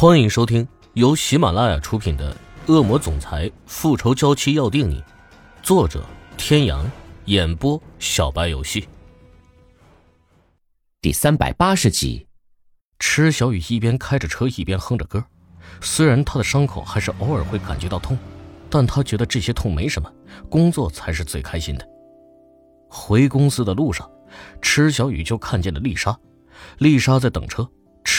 [0.00, 2.34] 欢迎收听由喜马拉雅出品的
[2.72, 4.98] 《恶魔总裁复仇娇妻要定你》，
[5.62, 6.02] 作者：
[6.38, 6.90] 天阳，
[7.26, 8.88] 演播：小白游戏。
[11.02, 12.26] 第三百八十集，
[12.98, 15.22] 池小雨一边开着车一边哼着歌。
[15.82, 18.16] 虽然他的伤口还是偶尔会感觉到痛，
[18.70, 20.10] 但他觉得这些痛没什么，
[20.48, 21.86] 工作才是最开心的。
[22.88, 24.10] 回公司的路上，
[24.62, 26.18] 池小雨就看见了丽莎，
[26.78, 27.70] 丽莎在等车。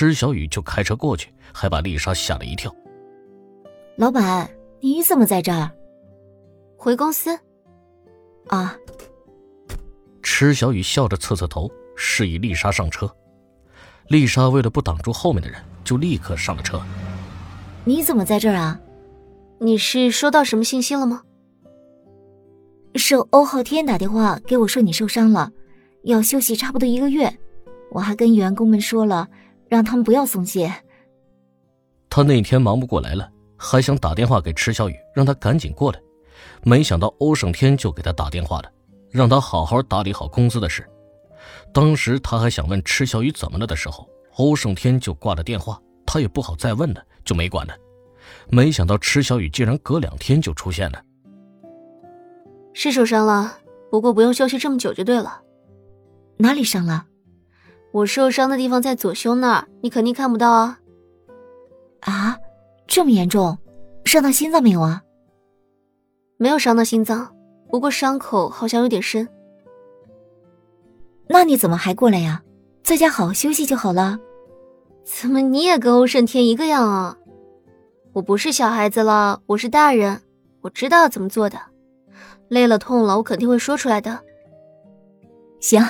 [0.00, 2.74] 池小雨就开车过去，还把丽莎吓了一跳。
[3.96, 4.48] 老板，
[4.80, 5.70] 你怎么在这儿？
[6.78, 7.38] 回公司。
[8.48, 8.74] 啊。
[10.22, 13.14] 池小雨笑着侧侧头，示意丽莎上车。
[14.08, 16.80] 丽莎为了不挡住后面的人，就立刻上了车。
[17.84, 18.80] 你怎么在这儿啊？
[19.58, 21.24] 你是收到什么信息了吗？
[22.94, 25.52] 是欧浩天打电话给我说你受伤了，
[26.04, 27.30] 要休息差不多一个月。
[27.92, 29.28] 我还跟员工们说了。
[29.70, 30.70] 让他们不要松懈。
[32.10, 36.00] 他那天忙不过来了，还想打电话给池小雨，让他赶紧过来。
[36.62, 38.70] 没想到欧胜天就给他打电话了，
[39.10, 40.84] 让他好好打理好公司的事。
[41.72, 47.74] 当时他还想问池小雨怎么了的时候，欧胜天就挂了电话，他也不好再问了，就没管了。
[48.48, 51.00] 没想到池小雨竟然隔两天就出现了。
[52.74, 53.58] 是受伤了，
[53.90, 55.42] 不过不用休息这么久就对了。
[56.38, 57.06] 哪里伤了？
[57.92, 60.78] 我受伤的地方在左胸那儿，你肯定看不到啊！
[62.00, 62.38] 啊，
[62.86, 63.58] 这么严重，
[64.04, 65.02] 伤到心脏没有啊？
[66.36, 67.34] 没有伤到心脏，
[67.68, 69.28] 不过伤口好像有点深。
[71.28, 72.42] 那你怎么还过来呀？
[72.82, 74.18] 在家好好休息就好了。
[75.04, 77.16] 怎么你也跟欧胜天一个样啊？
[78.12, 80.22] 我不是小孩子了，我是大人，
[80.60, 81.58] 我知道怎么做的。
[82.48, 84.20] 累了痛了，我肯定会说出来的。
[85.60, 85.84] 行。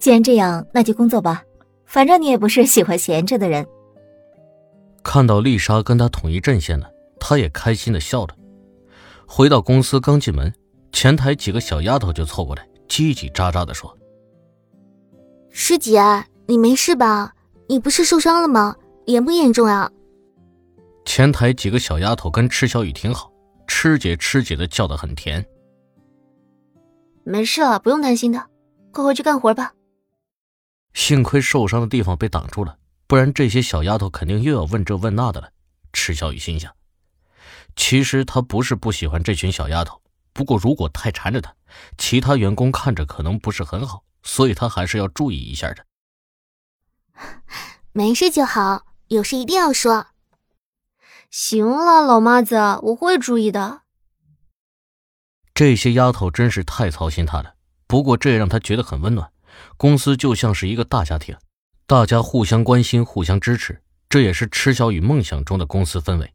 [0.00, 1.44] 既然这样，那就工作吧。
[1.84, 3.66] 反正你也不是喜欢闲着的人。
[5.02, 8.34] 看到丽莎跟他统一阵线了，他也开心的笑了。
[9.26, 10.52] 回到公司，刚进门，
[10.92, 13.96] 前台几个小丫头就凑过来，叽叽喳喳的说
[15.50, 16.00] ：“师姐，
[16.46, 17.34] 你没事吧？
[17.68, 18.76] 你不是受伤了吗？
[19.06, 19.90] 严不严重啊？”
[21.04, 23.32] 前台几个小丫头跟池小雨挺好，
[23.66, 25.44] 吃姐吃姐的叫的很甜。
[27.24, 28.46] 没事了，不用担心的，
[28.92, 29.72] 快回去干活吧。
[30.94, 35.50] 幸亏受伤的地方被挡住了，不然这些小丫头肯定又要问这问那的了。
[35.92, 36.72] 池小雨心想，
[37.74, 40.00] 其实他不是不喜欢这群小丫头，
[40.32, 41.54] 不过如果太缠着他，
[41.98, 45.86] 其他员工看着可能不是很好，所以他还是要注意一下的。
[47.92, 50.06] 没事就好，有事一定要说。
[51.30, 53.82] 行了，老妈子，我会注意的。
[55.52, 57.54] 这些丫头真是太操心他了，
[57.86, 59.32] 不过这也让他觉得很温暖。
[59.76, 61.36] 公司就像是一个大家庭，
[61.86, 66.32] 大家互相关心、互相支持，这也是池小雨梦想中的公司氛围。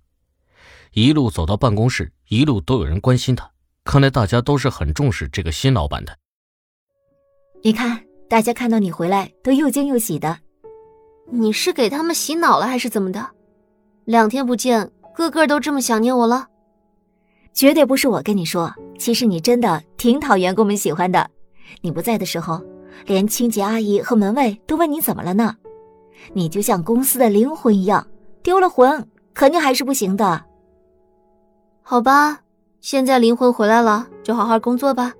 [0.93, 3.51] 一路走到办公室，一路都有人关心他，
[3.83, 6.17] 看来大家都是很重视这个新老板的。
[7.63, 10.39] 你看，大家看到你回来都又惊又喜的。
[11.31, 13.31] 你是给他们洗脑了还是怎么的？
[14.05, 16.47] 两天不见，个个都这么想念我了？
[17.53, 21.29] 绝对不是我跟你说，其实你真的挺讨员工们喜欢的。
[21.81, 22.63] 你不在的时候。
[23.05, 25.55] 连清洁阿姨和门卫都问你怎么了呢？
[26.33, 28.07] 你就像公司的灵魂一样，
[28.41, 30.45] 丢了魂肯定还是不行的。
[31.81, 32.39] 好吧，
[32.81, 35.13] 现在灵魂回来了，就好好工作吧。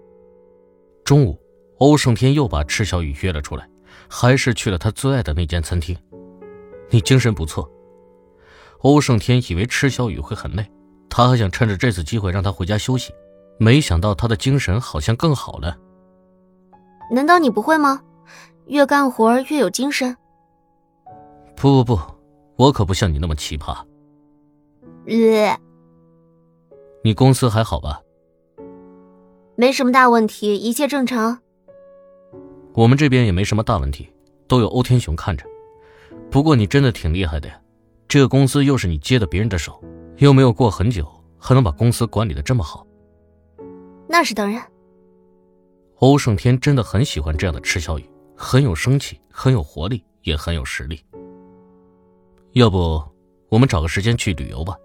[1.04, 1.38] 中午，
[1.78, 3.68] 欧胜天又把池小雨约了出来，
[4.08, 5.96] 还是去了他最爱的那间餐厅。
[6.90, 7.70] 你精神不错。
[8.80, 10.66] 欧胜天以为池小雨会很累，
[11.10, 13.12] 他还想趁着这次机会让他回家休息，
[13.60, 15.78] 没想到他的精神好像更好了。
[17.10, 18.02] 难道你不会吗？
[18.68, 20.18] 越干活越有精神。
[21.56, 22.02] 不不不，
[22.56, 23.78] 我可不像你那么奇葩。
[25.08, 25.60] 呃，
[27.04, 28.02] 你公司还好吧？
[29.56, 31.40] 没什么大问题，一切正常。
[32.74, 34.10] 我们这边也没什么大问题，
[34.48, 35.46] 都有欧天雄看着。
[36.32, 37.62] 不过你真的挺厉害的呀，
[38.08, 39.80] 这个公司又是你接的别人的手，
[40.18, 42.86] 又没有过很久，还能把公司管理的这么好。
[44.10, 44.62] 那是当然。
[46.00, 51.02] 欧胜天真的很喜欢这样的池小雨，很有生气，很有活力，也很有实力。
[52.52, 53.02] 要不，
[53.50, 54.76] 我们找个时间去旅游吧。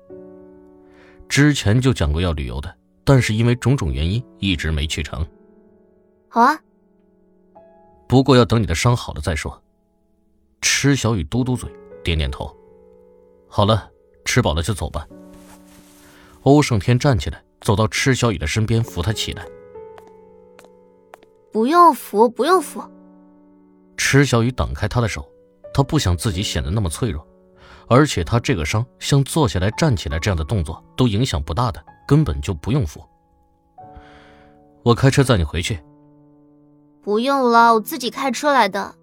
[1.28, 2.72] 之前就讲过要旅游的，
[3.04, 5.26] 但是因为种种原因，一直没去成。
[6.28, 6.58] 好啊。
[8.08, 9.60] 不过要等你的伤好了再说。
[10.60, 11.70] 池小雨嘟嘟嘴，
[12.04, 12.56] 点点头。
[13.48, 13.90] 好了，
[14.24, 15.06] 吃饱了就走吧。
[16.42, 19.44] 欧胜天站起来，走到池小雨的身边，扶她起来。
[21.52, 22.82] 不用扶，不用扶。
[23.97, 25.29] 池小雨挡开他的手，
[25.75, 27.26] 他不想自己显得那么脆弱。
[27.88, 33.05] 而且他这个伤，像坐下来、站起来这样的动作都影响不大的，根本就不用扶。
[34.85, 35.81] 我开车载你回去。
[37.02, 38.94] 不用了，我自己开车来的。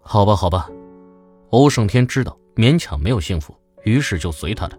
[0.00, 0.70] 好吧，好吧。
[1.50, 3.54] 欧胜天知道勉强没有幸福，
[3.84, 4.78] 于是就随他的。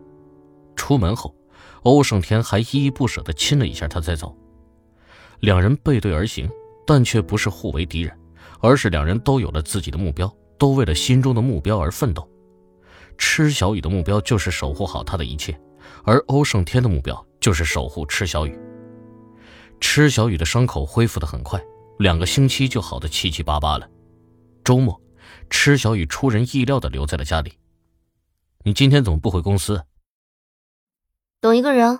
[0.75, 1.35] 出门后，
[1.83, 4.35] 欧胜天还依依不舍的亲了一下他，再走。
[5.41, 6.49] 两人背对而行，
[6.85, 8.19] 但却不是互为敌人，
[8.59, 12.29] 而是两人都有了自己的目标，都为了心中的目标而奋斗。
[13.17, 15.59] 池小雨的目标就是守护好他的一切，
[16.03, 18.57] 而欧胜天的目标就是守护池小雨。
[19.81, 21.61] 池小雨的伤口恢复的很快，
[21.99, 23.89] 两个星期就好的七七八八了。
[24.63, 25.01] 周末，
[25.49, 27.53] 池小雨出人意料的留在了家里。
[28.65, 29.85] 你今天怎么不回公司？
[31.39, 31.99] 等一个人。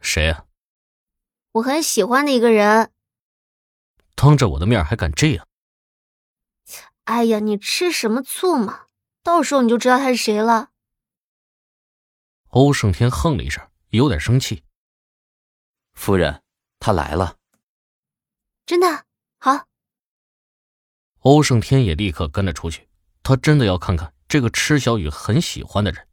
[0.00, 0.44] 谁呀？
[1.52, 2.92] 我很喜欢的一个人。
[4.14, 5.46] 当着我的面还敢这样？
[7.04, 8.86] 哎呀，你吃什么醋嘛？
[9.22, 10.70] 到时候你就知道他是谁了。
[12.50, 14.62] 欧胜天哼了一声，有点生气。
[15.94, 16.42] 夫人，
[16.78, 17.36] 他来了。
[18.64, 19.04] 真的
[19.38, 19.66] 好。
[21.20, 22.88] 欧胜天也立刻跟了出去，
[23.22, 26.06] 他真的要看看这个池小雨很喜欢的人。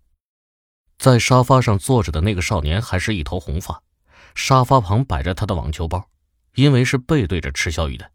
[0.98, 3.84] 在沙发上坐着的那个少年还是一头红发，
[4.38, 6.10] 沙发旁摆着他的网球包，
[6.54, 8.12] 因为是背对着池小雨的，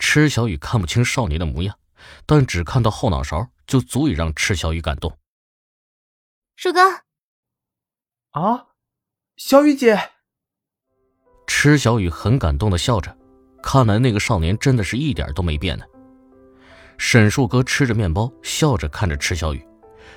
[0.00, 1.78] 池小雨看不清少年的模样，
[2.26, 5.16] 但只看到后脑勺就足以让池小雨感动。
[6.56, 6.80] 树哥，
[8.32, 8.66] 啊，
[9.36, 10.10] 小雨姐。
[11.46, 13.16] 池小雨很感动的笑着，
[13.62, 15.84] 看来那个少年真的是一点都没变呢。
[16.98, 19.64] 沈树哥吃着面包，笑着看着池小雨，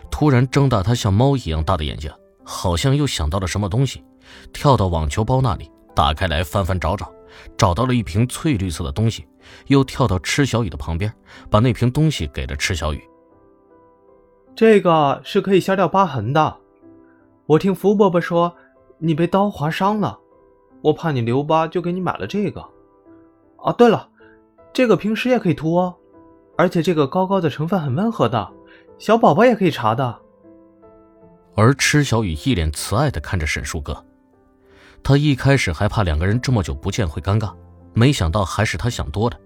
[0.09, 2.11] 突然睁大他像猫一样大的眼睛，
[2.44, 4.03] 好像又想到了什么东西，
[4.51, 7.11] 跳到网球包那里，打开来翻翻找找，
[7.57, 9.27] 找到了一瓶翠绿色的东西，
[9.67, 11.13] 又跳到池小雨的旁边，
[11.49, 13.03] 把那瓶东西给了池小雨。
[14.55, 16.57] 这个是可以消掉疤痕的，
[17.45, 18.55] 我听福伯伯说
[18.99, 20.19] 你被刀划伤了。
[20.81, 22.61] 我怕你留疤，就给你买了这个。
[23.57, 24.09] 啊，对了，
[24.73, 25.95] 这个平时也可以涂哦，
[26.57, 28.51] 而且这个膏膏的成分很温和的，
[28.97, 30.19] 小宝宝也可以擦的。
[31.55, 34.05] 而池小雨一脸慈爱的看着沈树哥，
[35.03, 37.53] 他一开始还怕两个人这么久不见会尴尬，
[37.94, 39.38] 没想到还是他想多了。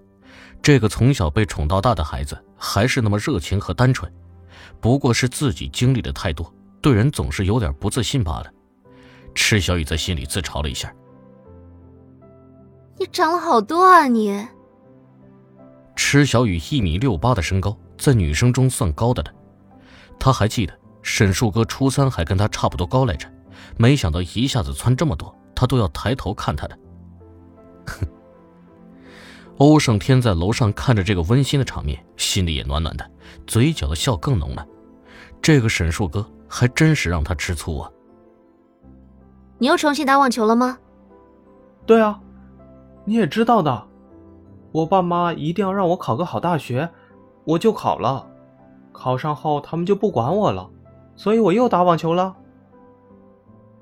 [0.61, 4.11] 这个从小被宠到大的孩子还是那么热情和单纯，
[4.79, 8.51] 不过是自己经历的太多，对人总是有点不自信罢了。
[9.33, 10.93] 池小雨在心里自嘲了一下。
[12.99, 14.07] 你长了好多啊！
[14.07, 14.47] 你，
[15.95, 19.31] 池小雨一米六八的身高，在女生中算高的了。
[20.19, 20.73] 他还记得
[21.03, 23.31] 沈树哥初三还跟他差不多高来着，
[23.77, 26.77] 没想到一下子窜这么多，他都要抬头看他的。
[27.87, 28.07] 哼！
[29.57, 33.09] 欧胜天在楼上看着这个温馨的场面，心里也暖暖的，
[33.47, 34.63] 嘴角的笑更浓了。
[35.41, 37.89] 这个沈树哥还真是让他吃醋啊！
[39.57, 40.77] 你又重新打网球了吗？
[41.87, 42.19] 对啊。
[43.03, 43.87] 你也知道的，
[44.71, 46.87] 我爸妈一定要让我考个好大学，
[47.45, 48.27] 我就考了。
[48.91, 50.69] 考上后，他们就不管我了，
[51.15, 52.35] 所以我又打网球了。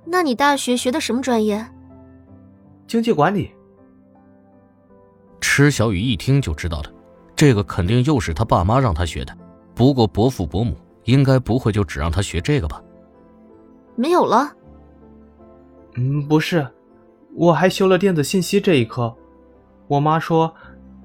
[0.05, 1.65] 那你大学学的什么专业？
[2.87, 3.51] 经济管理。
[5.41, 6.91] 池小雨一听就知道了，
[7.35, 9.35] 这个肯定又是他爸妈让他学的。
[9.73, 12.81] 不过伯父伯母应该不会就只让他学这个吧？
[13.95, 14.51] 没有了。
[15.95, 16.65] 嗯，不是。
[17.33, 19.13] 我还修了电子信息这一科，
[19.87, 20.53] 我妈说，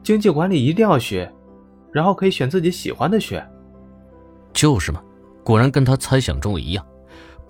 [0.02, 1.32] 经济管理一定要学，
[1.90, 3.44] 然后可以选自己喜欢的学。
[4.52, 5.02] 就是嘛，
[5.42, 6.86] 果然跟他猜想中的一样，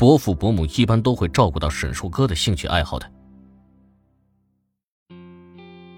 [0.00, 3.12] 伯父伯母一般都会照顾到沈树哥的兴趣爱好的。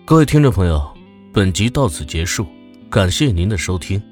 [0.04, 0.92] 各位听众朋友，
[1.32, 2.44] 本集到此结束，
[2.90, 4.02] 感谢您的收听。